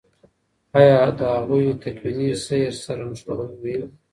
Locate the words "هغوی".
1.35-1.65